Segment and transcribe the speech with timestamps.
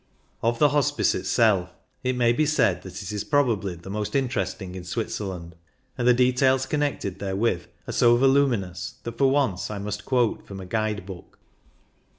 [0.41, 1.69] Of the Hospice itself,
[2.03, 5.53] it may be said that it is probably the most interesting in Switzer land,
[5.95, 10.59] and the details connected therewith are so voluminous that for once I must quote from
[10.59, 11.37] a guide book.